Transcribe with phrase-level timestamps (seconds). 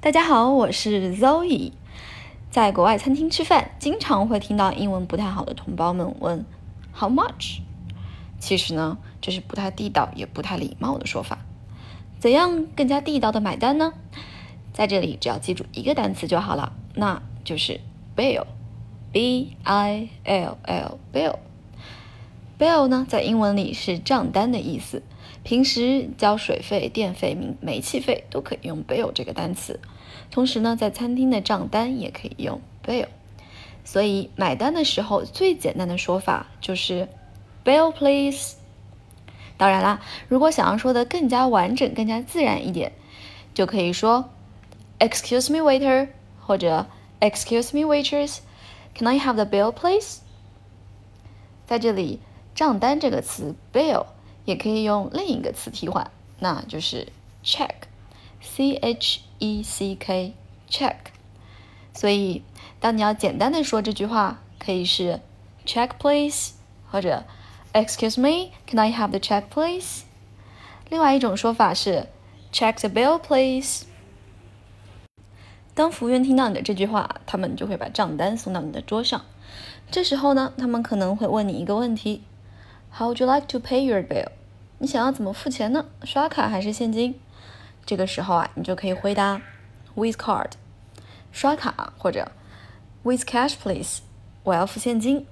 [0.00, 1.72] 大家好，我是 Zoe。
[2.52, 6.46] 在国外餐厅吃饭，经常会听到英文不太好的同胞们问
[6.94, 7.62] “How much”。
[8.38, 11.40] 其实呢，这是不太地道也不太礼貌的说法。
[12.20, 13.92] 怎样更加地道的买单呢？
[14.72, 17.80] 在这里只要记住一个单词就好了，那就是
[18.16, 21.34] bill，b i l l bill。
[22.58, 25.02] Bill 呢，在英文里是账单的意思。
[25.44, 29.78] 平时交水费、电费、煤煤气费都可以用 bill 这个单词。
[30.30, 33.06] 同时呢，在餐厅的账单也可以用 bill。
[33.84, 37.08] 所以买单的时候，最简单的说法就是
[37.64, 38.56] bill please。
[39.56, 42.92] 当然啦，如果想要说的更加完整、更加自然一点，
[43.54, 44.28] 就可以说
[44.98, 46.08] excuse me waiter，
[46.40, 46.86] 或者
[47.20, 50.18] excuse me waitress，can I have the bill please？
[51.64, 52.20] 在这里。
[52.58, 54.06] 账单这个词 bill
[54.44, 57.06] 也可以用另一个词替换，那就是
[57.44, 60.34] check，c h e c k
[60.68, 60.96] check。
[61.94, 62.42] 所以
[62.80, 65.20] 当你要简单的说这句话，可以是
[65.64, 66.54] check please，
[66.90, 67.22] 或者
[67.72, 70.02] excuse me，can I have the check please？
[70.88, 72.08] 另外一种说法是
[72.52, 73.84] check the bill please。
[75.74, 79.24] 当服务员听到你的这句话，他们就会把账单送到你的桌上。
[79.92, 82.24] 这时候呢，他们可能会问你一个问题。
[82.98, 84.26] How would you like to pay your bill？
[84.78, 85.84] 你想要怎么付钱呢？
[86.02, 87.14] 刷卡还是现金？
[87.86, 89.40] 这个时候啊，你就可以回答
[89.94, 90.50] with card，
[91.30, 92.32] 刷卡或者
[93.04, 94.00] with cash please，
[94.42, 95.24] 我要付现金。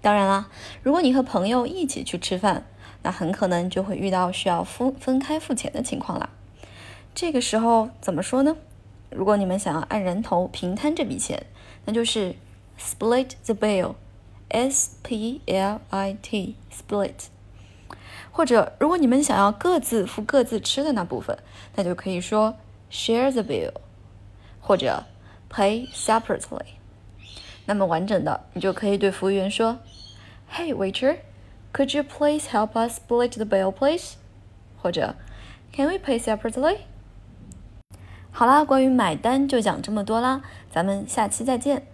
[0.00, 0.48] 当然啦，
[0.84, 2.66] 如果你和朋友一起去吃饭，
[3.02, 6.30] 那很可能就会遇到需要分分开付钱的情况啦。
[7.16, 8.56] 这个时候怎么说呢？
[9.10, 11.44] 如果你们想要按人头平摊这笔钱，
[11.84, 12.36] 那就是
[12.78, 13.96] split the bill。
[14.52, 17.14] S P L I T split，
[18.30, 21.38] 或者如果你们想要各自付各自吃的那部分，
[21.74, 22.54] 那就可以说
[22.90, 23.72] share the bill，
[24.60, 25.04] 或者
[25.50, 26.76] pay separately。
[27.64, 29.78] 那么完整的，你就可以对服务员说
[30.52, 31.18] ：“Hey waiter,
[31.72, 34.14] could you please help us split the bill, please？”
[34.82, 35.14] 或者
[35.72, 36.78] “Can we pay separately？”
[38.30, 41.86] 好啦，关于买单就讲这么多啦，咱们下期再见。